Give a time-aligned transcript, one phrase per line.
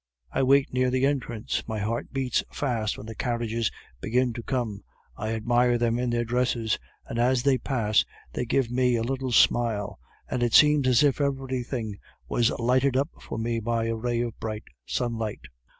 [0.31, 3.69] I wait near the entrance; my heart beats fast when the carriages
[4.01, 4.81] begin to come;
[5.15, 8.03] I admire them in their dresses, and as they pass
[8.33, 13.09] they give me a little smile, and it seems as if everything was lighted up
[13.21, 15.41] for me by a ray of bright sunlight.